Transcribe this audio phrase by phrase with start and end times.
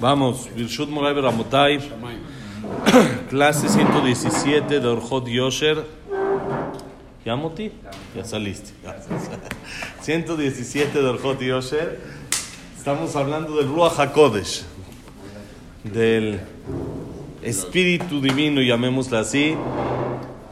[0.00, 1.78] Vamos, Birshut Moray Ramotai,
[3.28, 5.84] clase 117 de Orjot Yosher.
[7.22, 7.70] ¿Ya, Moti?
[8.16, 8.72] Ya saliste.
[10.00, 12.00] 117 de Orjot Yosher.
[12.78, 14.62] Estamos hablando del Ruach HaKodesh,
[15.84, 16.40] del
[17.42, 19.54] Espíritu Divino, llamémoslo así,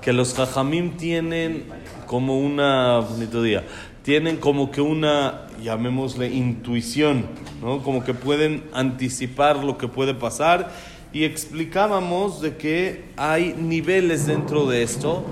[0.02, 1.64] que los Jajamim tienen
[2.06, 3.64] como una, bonito día,
[4.09, 7.27] tienen como que una, llamémosle, intuición,
[7.61, 7.82] ¿no?
[7.82, 10.72] Como que pueden anticipar lo que puede pasar.
[11.12, 15.26] Y explicábamos de que hay niveles dentro de esto.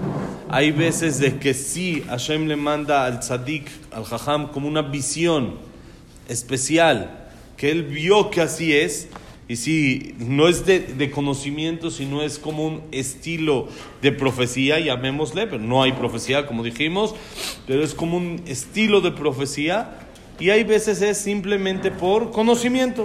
[0.50, 5.54] Hay veces de que sí, Hashem le manda al tzadik, al jajam, como una visión
[6.28, 9.08] especial, que él vio que así es.
[9.48, 13.68] Y si no es de, de, conocimiento, sino es como un estilo
[14.02, 17.14] de profecía, llamémosle, pero no hay profecía, como dijimos,
[17.64, 20.00] pero es como un estilo de profecía.
[20.40, 23.04] Y hay veces es simplemente por conocimiento.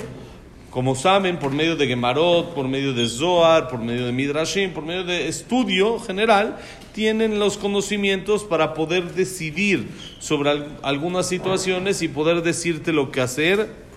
[0.72, 4.84] Como saben, por medio de Gemarot, por medio de Zohar, por medio de Midrashim, por
[4.84, 6.58] medio de estudio general,
[6.94, 9.90] tienen los conocimientos para poder decidir
[10.20, 13.91] sobre algunas situaciones y poder decirte lo que hacer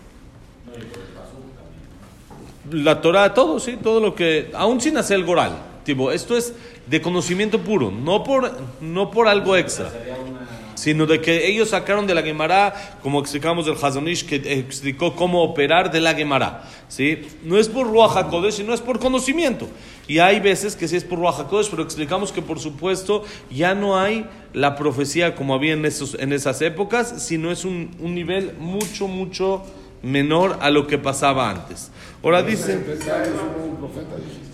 [2.71, 5.53] la Torah, todo, sí, todo lo que, aún sin hacer el Goral,
[5.85, 6.55] tipo, esto es
[6.87, 9.91] de conocimiento puro, no por, no por algo extra,
[10.75, 15.43] sino de que ellos sacaron de la Gemara, como explicamos del Hazonish, que explicó cómo
[15.43, 17.23] operar de la Gemara, ¿sí?
[17.43, 19.69] No es por Ruach HaKodesh, sino es por conocimiento.
[20.07, 23.75] Y hay veces que sí es por Ruach HaKodesh, pero explicamos que por supuesto ya
[23.75, 28.15] no hay la profecía como había en, esos, en esas épocas, sino es un, un
[28.15, 29.63] nivel mucho, mucho
[30.05, 31.91] menor a lo que pasaba antes.
[32.23, 32.81] Ahora dice,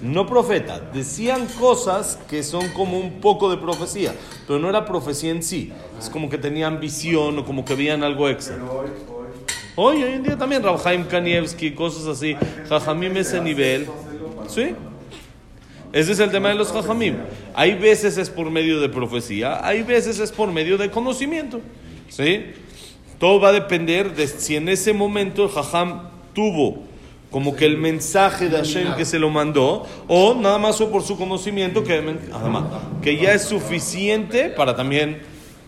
[0.03, 4.13] no profeta, decían cosas que son como un poco de profecía,
[4.47, 8.03] pero no era profecía en sí, es como que tenían visión o como que veían
[8.03, 8.57] algo extra.
[9.77, 12.37] Hoy, hoy en día también, Rabhaim Kanievski, cosas así,
[12.69, 13.87] Jajamim ese nivel,
[14.49, 14.75] ¿sí?
[15.93, 17.17] Ese es el tema de los Jajamim.
[17.55, 21.61] Hay veces es por medio de profecía, hay veces es por medio de conocimiento,
[22.09, 22.47] ¿sí?
[23.21, 25.51] Todo va a depender de si en ese momento el
[26.35, 26.91] tuvo
[27.31, 31.03] como que el mensaje de Hashem que se lo mandó, o nada más fue por
[31.03, 32.17] su conocimiento que,
[33.03, 35.19] que ya es suficiente para también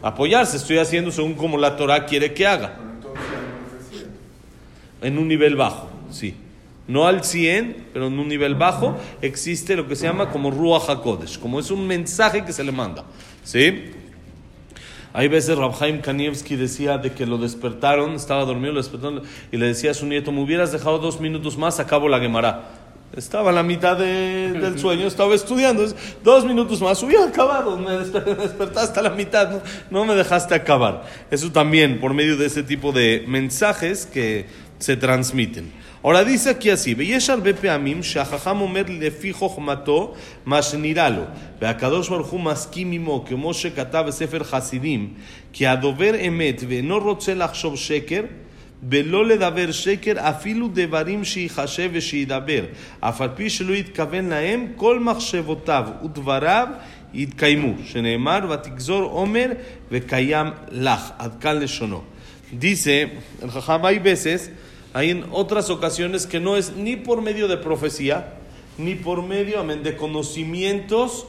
[0.02, 0.56] apoyarse.
[0.56, 2.78] Estoy haciendo según como la Torah quiere que haga.
[5.02, 6.34] En un nivel bajo, sí.
[6.88, 10.88] No al 100, pero en un nivel bajo existe lo que se llama como Ruach
[10.88, 13.04] HaKodesh, como es un mensaje que se le manda.
[13.44, 13.92] ¿Sí?
[15.14, 19.66] Hay veces Rabhaim Kanievski decía de que lo despertaron, estaba dormido, lo despertaron y le
[19.66, 22.70] decía a su nieto, me hubieras dejado dos minutos más, acabo la Gemara.
[23.14, 25.86] Estaba en la mitad de, del sueño, estaba estudiando,
[26.24, 31.04] dos minutos más, hubiera acabado, me despertaste a la mitad, no, no me dejaste acabar.
[31.30, 34.46] Eso también por medio de ese tipo de mensajes que
[34.78, 40.13] se transmiten ahora dice aquí así, ויש הרבה פעמים שהחכם אומר לפי חוכמתו
[40.45, 41.23] מה שנראה לו,
[41.61, 45.13] והקדוש ברוך הוא מסכים עמו, כמו שכתב בספר חסידים,
[45.53, 48.21] כי הדובר אמת ואינו רוצה לחשוב שקר,
[48.89, 52.63] ולא לדבר שקר אפילו דברים שיחשב ושידבר,
[52.99, 56.67] אף על פי שלא יתכוון להם, כל מחשבותיו ודבריו
[57.13, 59.47] יתקיימו, שנאמר ותגזור עומר
[59.91, 62.01] וקיים לך, עד כאן לשונו.
[62.51, 63.09] Dice,
[63.41, 64.49] el jajam hay veces
[64.94, 68.34] hay en otras ocasiones que no es ni por medio de profecía,
[68.78, 71.26] ni por medio de conocimientos,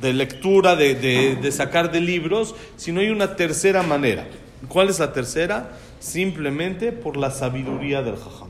[0.00, 4.26] de lectura, de, de, de, sacar de libros, sino hay una tercera manera.
[4.68, 5.72] ¿Cuál es la tercera?
[6.00, 8.48] Simplemente por la sabiduría del jajam,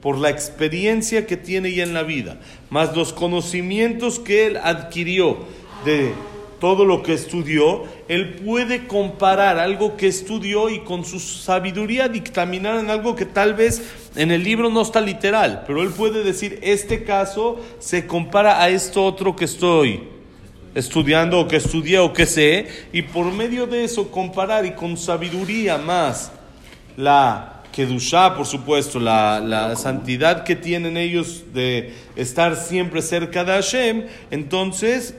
[0.00, 2.38] por la experiencia que tiene ya en la vida,
[2.70, 5.38] más los conocimientos que él adquirió
[5.84, 6.12] de
[6.60, 12.78] todo lo que estudió, él puede comparar algo que estudió y con su sabiduría dictaminar
[12.78, 13.82] en algo que tal vez
[14.14, 18.70] en el libro no está literal, pero él puede decir, este caso se compara a
[18.70, 20.08] esto otro que estoy
[20.74, 24.96] estudiando o que estudié o que sé, y por medio de eso comparar y con
[24.96, 26.32] sabiduría más
[26.96, 33.52] la Kedushá, por supuesto, la, la santidad que tienen ellos de estar siempre cerca de
[33.52, 35.14] Hashem, entonces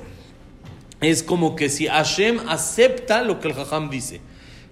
[1.01, 4.21] es como que si Hashem acepta lo que el Jajam dice.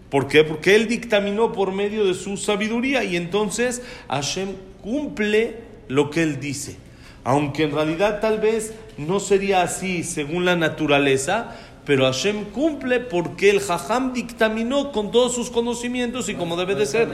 [0.09, 0.43] ¿Por qué?
[0.43, 5.57] Porque él dictaminó por medio de su sabiduría y entonces Hashem cumple
[5.87, 6.77] lo que él dice.
[7.23, 11.55] Aunque en realidad tal vez no sería así según la naturaleza,
[11.85, 16.85] pero Hashem cumple porque el Jajam dictaminó con todos sus conocimientos y como debe de
[16.85, 17.09] ser.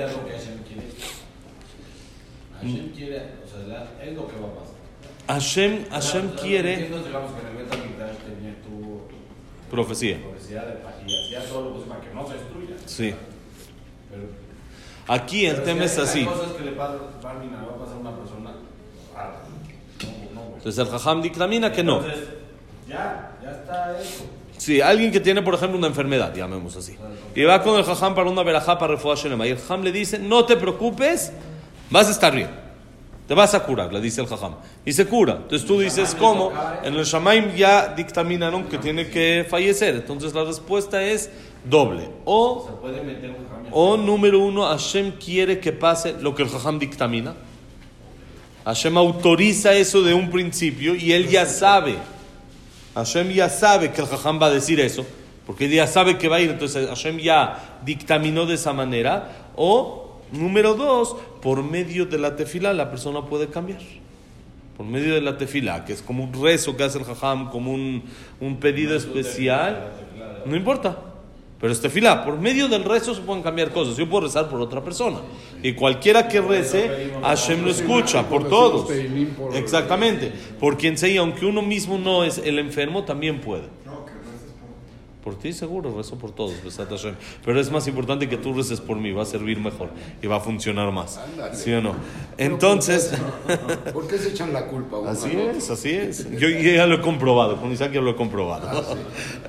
[2.62, 4.72] Hashem quiere, o sea, es lo que va a pasar.
[5.28, 9.02] Hashem, Hashem quiere que en el Betamigdash tenía tu
[9.71, 10.21] profecía.
[10.21, 10.75] profecía de
[11.07, 12.75] y hacía todo lo para que no se destruya.
[12.85, 13.15] Sí.
[14.09, 14.23] Pero,
[15.07, 16.25] Aquí el tema sí es así.
[16.25, 18.51] Cosas que le va a pasar una persona.
[20.03, 20.56] No, no.
[20.57, 21.97] Entonces el jajam dictamina que no.
[21.97, 22.29] Entonces,
[22.88, 24.25] ya, ya está eso.
[24.62, 26.95] Sí, alguien que tiene, por ejemplo, una enfermedad, llamemos así,
[27.33, 29.91] y va con el jajam para una verajá para refugiar Shelema, y el jajam le
[29.91, 31.33] dice, no te preocupes,
[31.89, 32.47] vas a estar bien,
[33.31, 34.56] te vas a curar, le dice el jajam,
[34.86, 35.38] y se cura.
[35.44, 36.51] Entonces tú dices, ¿cómo?
[36.83, 41.30] En el Shamaim ya dictaminaron que tiene que fallecer, entonces la respuesta es
[41.63, 42.10] doble.
[42.25, 43.72] O, Se puede meter un cambio.
[43.72, 47.33] o número uno, Hashem quiere que pase lo que el jajam dictamina.
[48.66, 51.95] Hashem autoriza eso de un principio y él ya sabe.
[52.95, 55.06] Hashem ya sabe que el Jajam va a decir eso,
[55.48, 59.48] porque él ya sabe que va a ir, entonces Hashem ya dictaminó de esa manera.
[59.56, 63.81] O, número dos, por medio de la tefila la persona puede cambiar.
[64.78, 67.72] Por medio de la tefila, que es como un rezo que hace el Jajam, como
[67.72, 68.04] un,
[68.39, 69.92] un pedido especial,
[70.45, 70.98] no importa.
[71.62, 73.95] Pero es tefila, por medio del rezo se pueden cambiar cosas.
[73.95, 75.19] Yo puedo rezar por otra persona.
[75.62, 78.89] Y cualquiera que rece, Hashem lo escucha, por todos.
[79.54, 80.34] Exactamente.
[80.60, 83.66] Por quien sea, aunque uno mismo no es el enfermo, también puede.
[85.23, 86.56] Por ti seguro, rezo por todos.
[87.45, 89.89] Pero es más importante que tú reces por mí, va a servir mejor
[90.19, 91.19] y va a funcionar más.
[91.53, 91.94] ¿Sí o no?
[92.39, 93.12] Entonces,
[93.94, 96.27] ¿Por qué se echan la culpa uno así es, así es.
[96.31, 98.83] Yo, yo ya lo he comprobado, con Isaac ya lo he comprobado.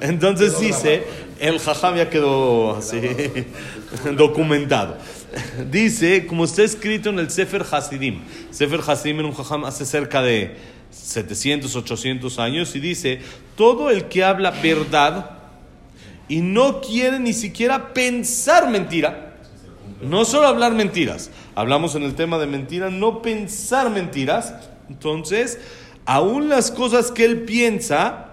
[0.01, 1.05] Entonces dice,
[1.41, 3.01] el jajam ya quedó así
[4.17, 4.99] documentado.
[5.71, 8.21] Dice, como está escrito en el Sefer Hasidim,
[8.51, 10.55] Sefer Hasidim en un jajam hace cerca de
[10.91, 13.21] 700, 800 años, y dice,
[13.57, 15.42] todo el que habla verdad
[16.29, 19.37] y no quiere ni siquiera pensar mentira,
[20.01, 24.55] no solo hablar mentiras, hablamos en el tema de mentira, no pensar mentiras,
[24.89, 25.61] entonces,
[26.05, 28.29] aún las cosas que él piensa,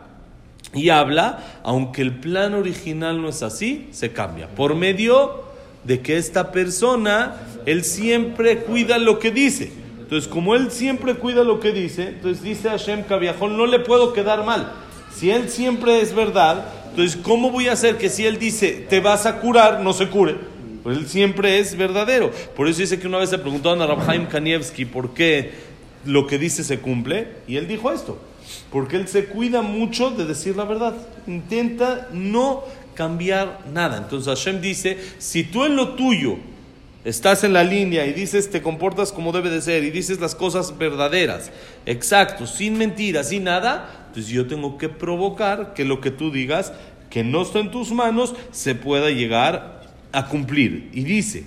[0.74, 4.48] y habla, aunque el plan original no es así, se cambia.
[4.50, 5.44] Por medio
[5.84, 9.72] de que esta persona, él siempre cuida lo que dice.
[10.00, 14.14] Entonces, como él siempre cuida lo que dice, entonces dice Hashem Kaviajón, no le puedo
[14.14, 14.72] quedar mal.
[15.14, 19.00] Si él siempre es verdad, entonces, ¿cómo voy a hacer que si él dice, te
[19.00, 20.36] vas a curar, no se cure?
[20.84, 22.32] Pues él siempre es verdadero.
[22.56, 25.52] Por eso dice que una vez le preguntaron a Rabhaim Kanievski por qué
[26.06, 28.20] lo que dice se cumple, y él dijo esto.
[28.72, 30.96] Porque él se cuida mucho de decir la verdad.
[31.28, 32.64] Intenta no
[32.94, 33.98] cambiar nada.
[33.98, 36.38] Entonces Hashem dice, si tú en lo tuyo
[37.04, 40.36] estás en la línea y dices, te comportas como debe de ser y dices las
[40.36, 41.52] cosas verdaderas,
[41.86, 46.74] exacto, sin mentiras, sin nada, entonces yo tengo que provocar que lo que tú digas,
[47.10, 49.82] que no está en tus manos, se pueda llegar
[50.12, 50.90] a cumplir.
[50.94, 51.46] Y dice,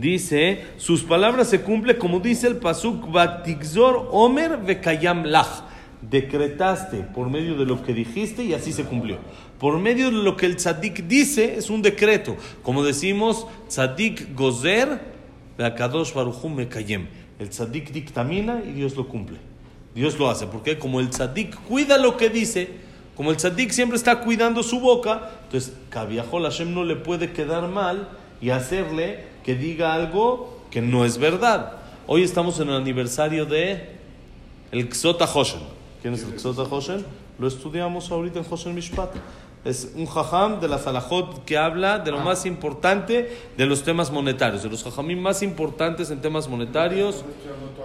[0.00, 5.64] Dice, sus palabras se cumplen como dice el pasuk Batixor Omer Vekayam Lach.
[6.00, 9.18] Decretaste por medio de lo que dijiste y así se cumplió.
[9.58, 12.36] Por medio de lo que el tzadik dice es un decreto.
[12.62, 15.00] Como decimos, tzadik gozer
[15.56, 17.08] Beakadosh Baruchum Mekayem.
[17.38, 19.38] El tzadik dictamina y Dios lo cumple.
[19.94, 20.46] Dios lo hace.
[20.46, 22.68] Porque como el tzadik cuida lo que dice,
[23.16, 27.66] como el tzadik siempre está cuidando su boca, entonces Kaviahol Hashem no le puede quedar
[27.66, 28.08] mal
[28.40, 31.72] y hacerle que diga algo que no es verdad.
[32.06, 33.96] Hoy estamos en el aniversario de
[34.70, 35.60] el Ksota Hoshen.
[36.00, 37.04] ¿Quién es el Ksota Hoshen?
[37.40, 39.10] Lo estudiamos ahorita en Hoshen Mishpat.
[39.68, 44.10] Es un jajam de la Salahot que habla de lo más importante de los temas
[44.10, 47.22] monetarios, de los jajamim más importantes en temas monetarios,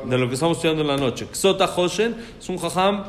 [0.05, 1.27] de lo que estamos estudiando en la noche.
[1.29, 3.03] Ksota Hoshen es un jajam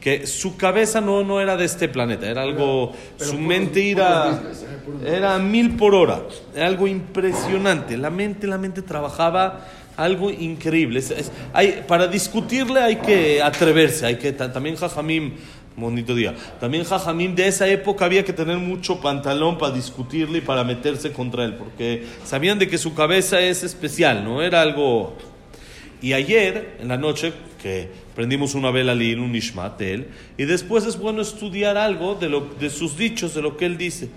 [0.00, 4.30] que su cabeza no, no era de este planeta, era algo, Pero su mente era,
[4.30, 4.62] business,
[5.04, 6.22] eh, era mil por hora,
[6.54, 9.66] era algo impresionante, la mente, la mente trabajaba
[10.02, 15.32] algo increíble, Es- hay, para discutirle hay que atreverse, hay que, ta- también Jajamim,
[15.76, 20.40] bonito día, también Jajamim de esa época había que tener mucho pantalón para discutirle y
[20.42, 25.16] para meterse contra él, porque sabían de que su cabeza es especial, no era algo...
[26.02, 27.32] Y ayer, en la noche,
[27.62, 29.32] que prendimos una vela al un
[29.78, 33.66] él, y después es bueno estudiar algo de, lo, de sus dichos, de lo que
[33.66, 34.08] él dice.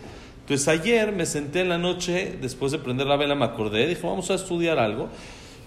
[0.41, 4.01] Entonces ayer me senté en la noche, después de prender la vela me acordé, dije,
[4.03, 5.09] vamos a estudiar algo.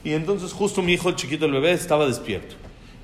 [0.05, 2.55] Y entonces justo mi hijo, el chiquito, el bebé, estaba despierto.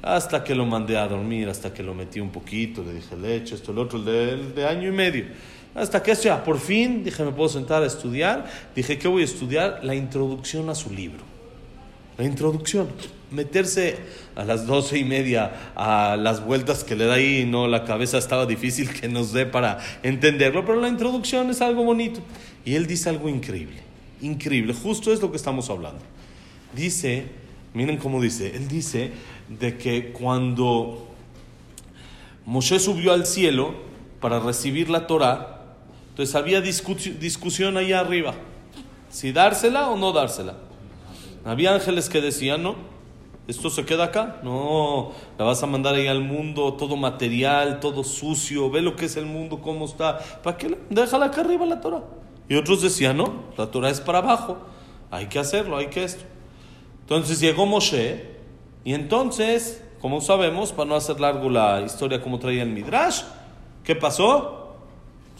[0.02, 3.54] Hasta que lo mandé a dormir, hasta que lo metí un poquito, le dije leche,
[3.54, 5.24] esto, el otro, el de, el de año y medio.
[5.74, 8.48] Hasta que eso ya, por fin, dije, me puedo sentar a estudiar.
[8.76, 9.80] Dije, ¿qué voy a estudiar?
[9.82, 11.24] La introducción a su libro.
[12.16, 12.88] La introducción.
[13.32, 13.96] Meterse
[14.36, 18.18] a las doce y media a las vueltas que le da ahí, no, la cabeza
[18.18, 22.20] estaba difícil que nos dé para entenderlo, pero la introducción es algo bonito.
[22.64, 23.78] Y él dice algo increíble,
[24.20, 26.00] increíble, justo es lo que estamos hablando.
[26.74, 27.26] Dice,
[27.72, 29.12] miren cómo dice, él dice
[29.48, 31.06] de que cuando
[32.46, 33.74] Moshe subió al cielo
[34.20, 35.62] para recibir la Torah,
[36.10, 38.34] entonces había discu- discusión allá arriba,
[39.10, 40.54] si dársela o no dársela.
[41.44, 42.76] Había ángeles que decían no,
[43.46, 44.40] Esto se queda acá.
[44.42, 48.70] No, la vas a mandar ahí al mundo, todo material, todo sucio.
[48.70, 50.18] Ve lo que es el mundo, cómo está.
[50.42, 50.70] ¿Para qué?
[50.70, 52.02] la- Déjala acá arriba la Torah.
[52.48, 54.56] Y otros decían, no, la Torah es para abajo.
[55.10, 56.24] Hay que hacerlo, hay que esto.
[57.04, 58.32] Entonces llegó Moshe.
[58.84, 63.22] Y entonces, como sabemos, para no hacer largo la historia como traía el Midrash,
[63.84, 64.74] ¿qué pasó?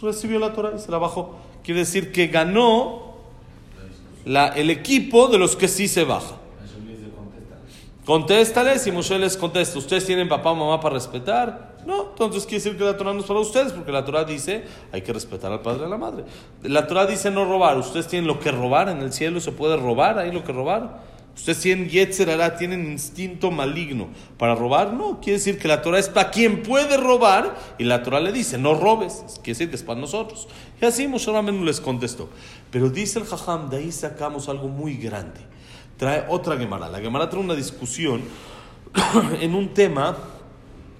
[0.00, 1.36] Recibió la Torah y se la bajó.
[1.62, 3.14] Quiere decir que ganó
[4.24, 6.36] la- el equipo de los que sí se baja.
[8.04, 11.74] Contéstales y Moshe les contesta, ¿ustedes tienen papá o mamá para respetar?
[11.86, 14.64] No, entonces quiere decir que la Torah no es para ustedes, porque la Torah dice,
[14.92, 16.24] hay que respetar al padre y a la madre.
[16.62, 19.76] La Torah dice no robar, ustedes tienen lo que robar, en el cielo se puede
[19.78, 21.13] robar, ahí lo que robar.
[21.34, 24.92] Ustedes tienen Yetzer hará, tienen instinto maligno para robar.
[24.92, 28.32] No, quiere decir que la Torah es para quien puede robar y la Torah le
[28.32, 29.24] dice, no robes.
[29.42, 30.48] Quiere que es para nosotros.
[30.80, 31.30] Y así Moshe
[31.64, 32.30] les contestó.
[32.70, 35.40] Pero dice el Jajam, de ahí sacamos algo muy grande.
[35.96, 36.88] Trae otra Gemara.
[36.88, 38.22] La Gemara trae una discusión
[39.40, 40.16] en un tema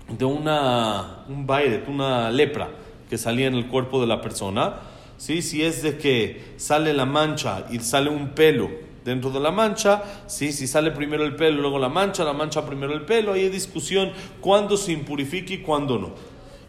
[0.09, 2.71] de una, un bairet, una lepra
[3.09, 4.81] que salía en el cuerpo de la persona.
[5.17, 5.43] ¿sí?
[5.43, 10.03] Si es de que sale la mancha y sale un pelo dentro de la mancha,
[10.27, 10.53] ¿sí?
[10.53, 13.51] si sale primero el pelo, luego la mancha, la mancha primero el pelo, ahí hay
[13.51, 16.11] discusión cuándo se impurifica y cuándo no.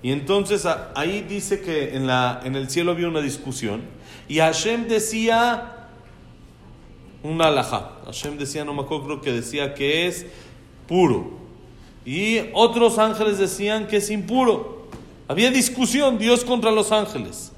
[0.04, 3.82] Y entonces ahí dice que en, la, en el cielo había una discusión
[4.28, 5.88] y Hashem decía
[7.24, 7.94] una alajá.
[8.06, 10.28] Hashem decía, no me acuerdo, creo que decía que es
[10.88, 11.32] puro.
[12.06, 14.88] Y otros ángeles decían que es impuro.
[15.28, 17.52] Había discusión, Dios contra los ángeles.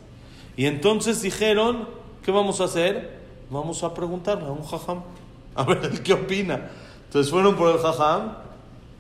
[0.56, 1.90] Y entonces dijeron,
[2.24, 3.17] ¿qué vamos a hacer?
[3.50, 5.02] Vamos a preguntarle a un jajam,
[5.56, 6.70] a ver qué opina.
[7.06, 8.34] Entonces fueron por el jajam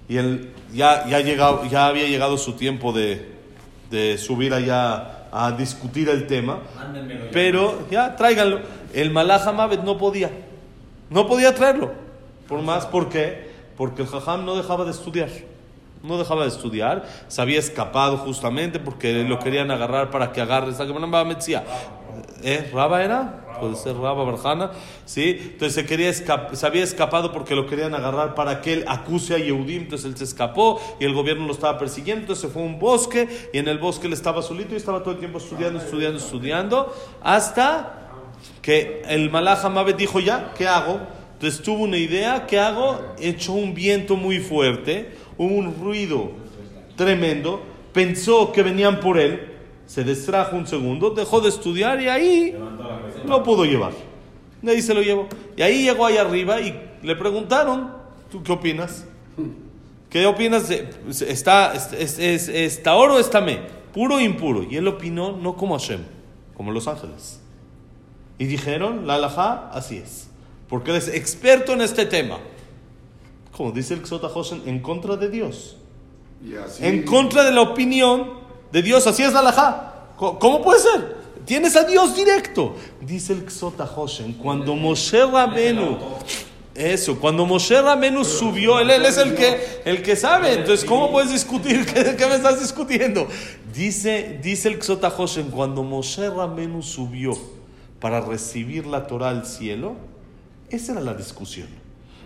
[0.07, 3.35] y él ya, ya, llegado, ya había llegado su tiempo de,
[3.89, 6.59] de subir allá a discutir el tema.
[6.75, 7.25] Mándenmelo.
[7.31, 8.61] Pero ya, tráiganlo.
[8.93, 10.31] El Malach Mavet no podía.
[11.09, 11.91] No podía traerlo.
[12.47, 13.51] Por más, ¿por qué?
[13.75, 15.29] Porque el Jajam no dejaba de estudiar.
[16.03, 17.05] No dejaba de estudiar.
[17.27, 20.85] Se había escapado justamente porque lo querían agarrar para que agarre esa
[21.25, 21.63] Metzia.
[22.43, 22.69] ¿Eh?
[22.73, 23.46] ¿Raba era?
[23.59, 24.71] Puede ser Raba Barjana.
[25.05, 25.37] ¿Sí?
[25.39, 29.37] Entonces se, quería se había escapado porque lo querían agarrar para que él acuse a
[29.37, 29.83] Yehudim.
[29.83, 32.21] Entonces él se escapó y el gobierno lo estaba persiguiendo.
[32.21, 35.01] Entonces se fue a un bosque y en el bosque él estaba solito y estaba
[35.01, 36.93] todo el tiempo estudiando, estudiando, estudiando.
[37.21, 38.09] Hasta
[38.61, 40.99] que el Malach Hamabet dijo ya, ¿qué hago?
[41.33, 42.99] Entonces tuvo una idea, ¿qué hago?
[43.19, 46.31] Echó un viento muy fuerte, un ruido
[46.95, 47.61] tremendo,
[47.93, 49.53] pensó que venían por él,
[49.85, 52.55] se distrajo un segundo, dejó de estudiar y ahí
[53.27, 53.91] lo pudo llevar.
[54.61, 55.27] De ahí se lo llevó.
[55.55, 57.91] Y ahí llegó ahí arriba y le preguntaron,
[58.31, 59.05] ¿tú qué opinas?
[60.09, 60.69] ¿Qué opinas?
[60.69, 60.89] De,
[61.27, 63.59] ¿Está, es, es, es- está oro o está me?
[63.93, 64.63] Puro o impuro.
[64.63, 66.01] Y él opinó no como Hashem,
[66.55, 67.39] como los ángeles.
[68.39, 70.27] Y dijeron, la alajá, así es.
[70.69, 72.37] Porque él es experto en este tema.
[73.55, 75.77] Como dice el Xota Hoshen, en contra de Dios.
[76.45, 78.29] Y así, En contra de la opinión
[78.71, 79.07] de Dios.
[79.07, 79.93] Así es la alajá.
[80.17, 81.16] ¿Cómo puede ser?
[81.47, 82.75] Tienes a Dios directo.
[82.99, 85.97] Dice el Xota Hoshen, cuando Moshe Rabenu...
[86.75, 90.53] Eso, cuando Moshe Rabenu subió, él, es el que, el que sabe.
[90.53, 91.85] Entonces, ¿cómo puedes discutir?
[91.93, 93.27] ¿Qué, qué me estás discutiendo?
[93.73, 97.35] Dice, dice el Xota Hoshen, cuando Moshe Rabenu subió
[97.99, 99.95] para recibir la Torah al cielo,
[100.69, 101.67] esa era la discusión.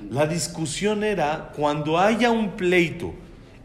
[0.09, 3.13] La discusión era cuando haya un pleito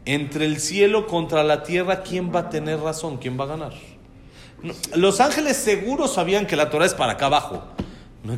[0.04, 3.16] entre el cielo contra la tierra, ¿quién va a tener razón?
[3.16, 3.72] ¿Quién va a ganar?
[4.94, 7.62] Los ángeles seguros sabían que la Torah es para acá abajo.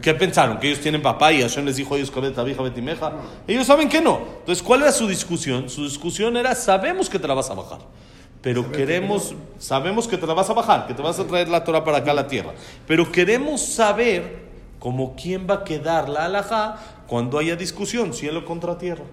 [0.03, 0.59] ¿Qué pensaron?
[0.59, 3.13] Que ellos tienen papá y Hashem les dijo a ellos que vieja betimeja.
[3.47, 4.21] Ellos saben que no.
[4.41, 5.71] Entonces, ¿cuál era su discusión?
[5.71, 7.79] Su discusión era, sabemos que te la vas a bajar.
[8.43, 11.65] Pero queremos, sabemos que te la vas a bajar, que te vas a traer la
[11.65, 12.53] Torah para acá a la tierra.
[12.87, 14.47] Pero queremos saber
[14.79, 19.05] como quién va a quedar la alajá cuando haya discusión, cielo contra tierra.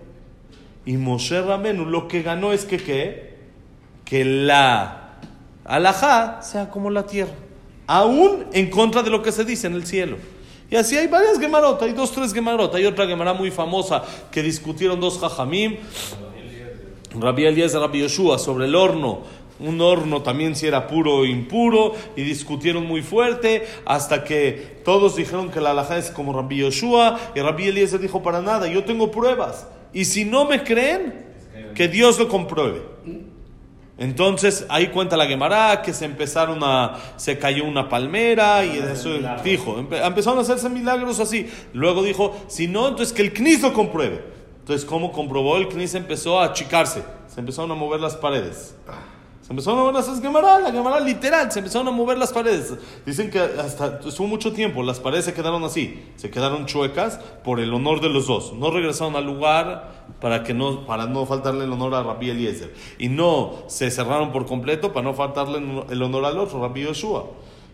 [0.85, 3.35] Y Moshe Ramenu lo que ganó es que ¿qué?
[4.03, 5.04] que la
[5.65, 7.33] alajá sea como la tierra,
[7.87, 10.17] aún en contra de lo que se dice en el cielo.
[10.69, 12.73] Y así hay varias gemarot, hay dos, tres gemarot.
[12.73, 15.77] Hay otra gemara muy famosa que discutieron dos jajamim,
[17.19, 19.21] Rabbi Eliezer y Rabbi Yoshua, sobre el horno.
[19.57, 25.15] Un horno también si era puro o impuro, y discutieron muy fuerte hasta que todos
[25.15, 28.83] dijeron que la alajá es como Rabbi Yoshua, y Rabbi Eliezer dijo para nada, yo
[28.83, 29.67] tengo pruebas.
[29.93, 31.25] Y si no me creen,
[31.73, 32.81] que Dios lo compruebe.
[33.97, 39.09] Entonces ahí cuenta la Gemara que se empezaron a, se cayó una palmera y eso
[39.43, 41.49] dijo, empe- empezaron a hacerse milagros así.
[41.73, 44.21] Luego dijo, si no, entonces que el Knis lo compruebe.
[44.59, 45.57] Entonces, ¿cómo comprobó?
[45.57, 48.75] El Knis empezó a achicarse, se empezaron a mover las paredes.
[49.45, 52.73] Se empezaron a mover las la Gemara literal, se empezaron a mover las paredes.
[53.05, 57.59] Dicen que hasta estuvo mucho tiempo, las paredes se quedaron así, se quedaron chuecas por
[57.59, 58.53] el honor de los dos.
[58.53, 62.73] No regresaron al lugar para, que no, para no faltarle el honor a Rabbi Eliezer.
[62.97, 65.59] Y no se cerraron por completo para no faltarle
[65.91, 67.27] el honor al otro, Rabbi Yoshua.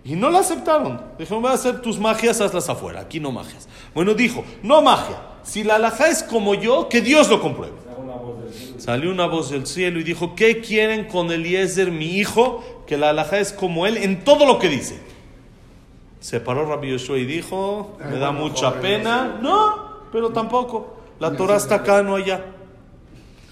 [0.03, 0.99] Y no la aceptaron.
[1.17, 2.99] Dijeron, voy a hacer tus magias, hazlas afuera.
[2.99, 3.69] Aquí no magias.
[3.95, 5.21] Bueno, dijo, no magia.
[5.43, 7.80] Si la alhaja es como yo, que Dios lo compruebe.
[8.81, 12.83] Salió una voz del cielo y dijo, ¿qué quieren con Eliezer, mi hijo?
[12.87, 14.99] Que la alhaja es como él en todo lo que dice.
[16.19, 19.37] Se paró Rabbi Yoshua y dijo, me da mucha pena.
[19.39, 20.97] No, pero tampoco.
[21.19, 22.43] La Torah está acá, no allá.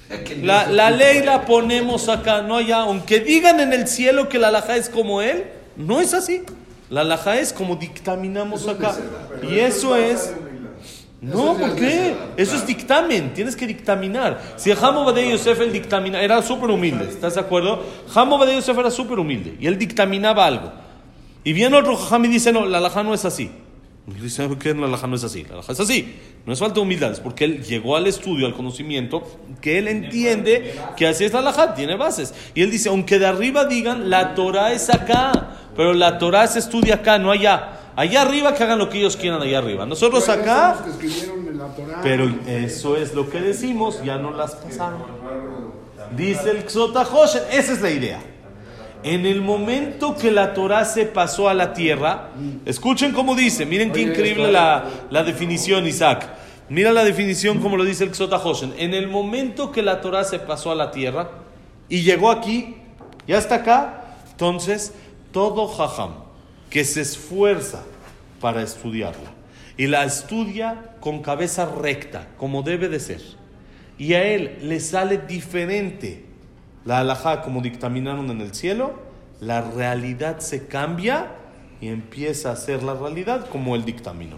[0.41, 2.77] La, la ley la ponemos acá, no allá.
[2.77, 5.45] Aunque digan en el cielo que la alhaja es como él,
[5.77, 6.41] no es así.
[6.89, 8.95] La alhaja es como dictaminamos acá.
[9.43, 10.33] Y eso es...
[11.21, 12.15] No, ¿por qué?
[12.37, 14.41] Eso es dictamen, tienes que dictaminar.
[14.55, 17.83] Si Hamo Badei Yosef el dictamina, era súper humilde, ¿estás de acuerdo?
[18.15, 20.71] Hamo Badei Yosef era súper humilde y él dictaminaba algo.
[21.43, 23.51] Y viene otro Jajam y dice, no, la alhaja no es así.
[24.07, 25.43] Y dice, ¿por qué la alhaja no es así?
[25.43, 26.15] La alhaja es así.
[26.45, 29.23] No es falta de humildad, es porque él llegó al estudio, al conocimiento,
[29.61, 32.33] que él entiende que así es la alhaja, tiene bases.
[32.55, 36.59] Y él dice, aunque de arriba digan, la Torah es acá, pero la Torah se
[36.59, 37.78] estudia acá, no allá.
[37.99, 39.85] Allá arriba que hagan lo que ellos quieran allá arriba.
[39.85, 40.85] Nosotros Pero acá,
[41.53, 45.01] la pero eso es lo que decimos, ya no las pasaron.
[46.15, 48.21] Dice el Xota Hoshen, esa es la idea.
[49.03, 52.29] En el momento que la Torah se pasó a la tierra,
[52.65, 56.25] escuchen cómo dice, miren qué increíble la, la definición, Isaac.
[56.69, 58.73] Mira la definición como lo dice el Xota Hoshen.
[58.77, 61.31] En el momento que la Torah se pasó a la tierra
[61.89, 62.77] y llegó aquí,
[63.27, 64.93] ya está acá, entonces
[65.33, 66.28] todo jajam
[66.69, 67.83] que se esfuerza
[68.39, 69.31] para estudiarla.
[69.77, 73.21] Y la estudia con cabeza recta, como debe de ser,
[73.97, 76.25] y a él le sale diferente
[76.85, 78.93] la alajá como dictaminaron en el cielo,
[79.41, 81.31] la realidad se cambia
[81.81, 84.37] y empieza a ser la realidad como él dictaminó.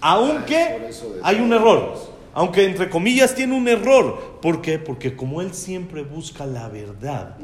[0.00, 0.90] Aunque
[1.22, 1.96] hay un error,
[2.34, 4.38] aunque entre comillas tiene un error.
[4.40, 4.78] ¿Por qué?
[4.78, 7.36] Porque como él siempre busca la verdad,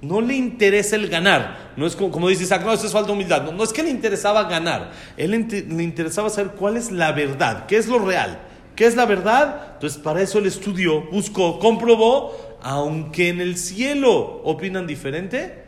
[0.00, 1.72] no le interesa el ganar.
[1.76, 3.42] No es como, como dice Isaac, no, eso es falta de humildad.
[3.44, 4.92] No, no es que le interesaba ganar.
[5.16, 8.40] Él le interesaba saber cuál es la verdad, qué es lo real,
[8.74, 9.72] qué es la verdad.
[9.74, 15.61] Entonces, para eso él estudió, buscó, comprobó, aunque en el cielo opinan diferente.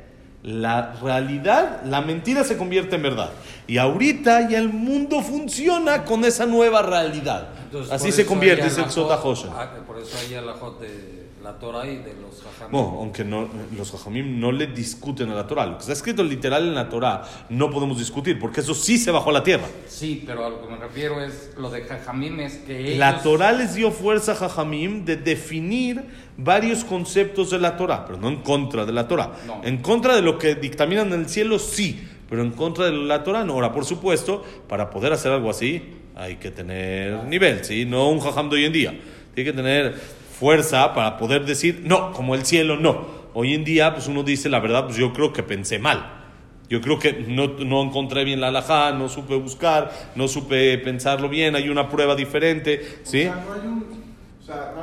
[0.45, 3.31] La realidad, la mentira se convierte en verdad.
[3.67, 7.49] Y ahorita ya el mundo funciona con esa nueva realidad.
[7.65, 11.99] Entonces, Así se convierte, dice el ah, Por eso hay alajot de la Torah y
[11.99, 12.73] de los jajamim.
[12.73, 15.67] Bueno, aunque no, los jajamim no le discuten a la Torah.
[15.67, 19.11] Lo que está escrito literal en la Torah no podemos discutir, porque eso sí se
[19.11, 19.67] bajó a la tierra.
[19.87, 22.99] Sí, pero a lo que me refiero es lo de jajamim es que ellos...
[22.99, 26.03] La Torah les dio fuerza a Jajamim de definir
[26.39, 29.33] varios conceptos de la Torah, pero no en contra de la Torah.
[29.47, 29.61] No.
[29.63, 33.23] En contra de lo que dictaminan en el cielo, sí, pero en contra de la
[33.23, 33.53] Torah, no.
[33.53, 35.83] Ahora, por supuesto, para poder hacer algo así,
[36.17, 37.85] hay que tener nivel, ¿sí?
[37.85, 39.01] No un Jajam de hoy en día.
[39.35, 43.07] Tiene que tener fuerza para poder decir, no, como el cielo, no.
[43.35, 46.23] Hoy en día, pues uno dice, la verdad, pues yo creo que pensé mal.
[46.69, 51.29] Yo creo que no, no encontré bien la alajá, no supe buscar, no supe pensarlo
[51.29, 53.27] bien, hay una prueba diferente, ¿sí?
[53.27, 54.05] O sea, no hay un.
[54.41, 54.75] O sea,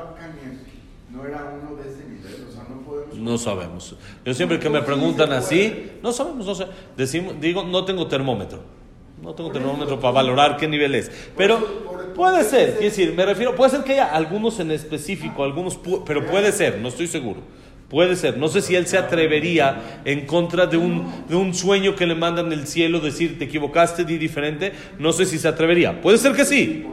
[1.10, 2.48] no era uno de ese nivel.
[2.48, 3.16] O sea, no podemos.
[3.16, 3.96] No sabemos.
[4.24, 6.68] Yo siempre que me preguntan así, no sabemos, no sé.
[6.96, 8.81] Decimos, digo, no tengo termómetro.
[9.22, 11.12] No tengo termómetro para valorar qué nivel es.
[11.38, 15.80] Pero puede ser, quiero decir, me refiero, puede ser que haya algunos en específico, algunos,
[16.06, 17.42] pero puede ser, no estoy seguro.
[17.88, 21.94] Puede ser, no sé si él se atrevería en contra de un, de un sueño
[21.94, 24.72] que le mandan del cielo, decir te equivocaste, di diferente.
[24.98, 26.02] No sé si se atrevería.
[26.02, 26.86] Puede ser que sí.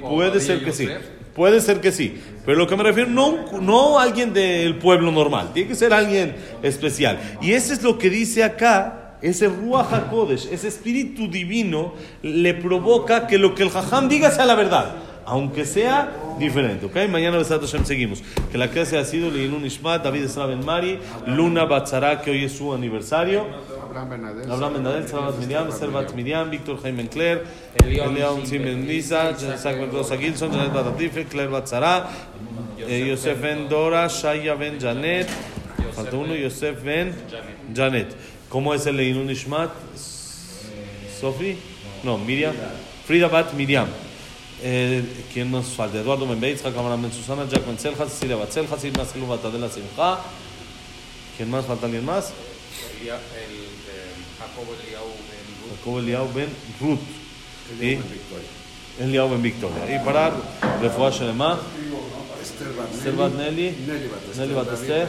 [0.00, 0.88] Puede ser que sí.
[1.34, 2.18] Puede ser que sí.
[2.46, 5.50] Pero lo que me refiero, no, no alguien del pueblo normal.
[5.52, 7.20] Tiene que ser alguien especial.
[7.42, 9.01] Y eso es lo que dice acá.
[9.22, 14.46] Ese Ruach HaKodesh, ese espíritu divino, le provoca que lo que el Jajam diga sea
[14.46, 14.96] la verdad.
[15.24, 16.86] Aunque sea diferente.
[16.86, 16.96] ¿Ok?
[17.08, 18.22] Mañana Besat Hashem seguimos.
[18.50, 22.44] Que la clase ha sido Leilun Ishmat, David Esra Ben Mari, Luna Batzara, que hoy
[22.44, 23.46] es su aniversario.
[23.92, 25.08] Abraham Benadel.
[25.08, 27.44] Sarabat Miriam, Servat Miriam, Víctor Jaime Cler,
[27.84, 32.08] Elión Elión Simen Simen Lisa, Isaac Mendoza Gilson, Janet Batatife, Claire Batzara,
[32.78, 35.28] eh, Yosef Ben Dora, Shaya Ben Janet,
[35.94, 37.14] falta uno, Yosef Ben
[37.74, 38.16] Janet.
[38.52, 39.70] ¿Cómo es el Leilun Ishmat?
[41.18, 41.56] Sofi?
[42.02, 42.52] No, Miriam.
[43.06, 43.88] Frida Bat Miriam.
[44.62, 45.98] Eh, ¿Quién nos falta?
[45.98, 50.18] Eduardo Membeitz, Cámara Ben Susana, Jack Ben Celja, Cecilia Batzelja, Silma Selu Batadela Simcha.
[51.34, 51.64] ¿Quién más?
[51.64, 52.34] ¿Falta alguien más?
[53.00, 55.78] Elia- el eh, Jacobo Eliau Ben Ruth.
[55.78, 56.50] Jacob Eliao Ben
[59.30, 59.96] Ben Victoria.
[59.96, 60.30] Y para
[60.82, 61.58] Refuah Shelema,
[62.42, 63.70] Esther Bat Esther Bat Nelly,
[64.36, 65.08] Nelly Bat Esther,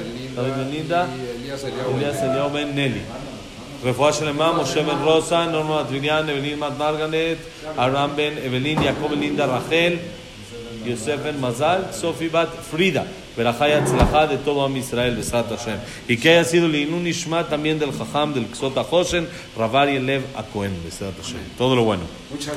[3.85, 7.39] רפואה שלמה, משה בן רוסה, נורמה מטביליאן, אבלין מת מרגנט,
[7.77, 9.93] אברהם בן אבלין, יעקב בן לינדה רחל,
[10.85, 13.03] יוסף בן מזל, סופי בת פרידה.
[13.39, 15.77] ברכה y הצלחה de todo עם ישראל, בעזרת השם.
[16.09, 19.25] Y que haya sido לעילוי נשמת también del חכם, del קסות החושן,
[19.57, 21.37] רב אריה לב הכהן, בעזרת השם.
[21.59, 22.05] todo lo bueno.
[22.35, 22.57] Muchas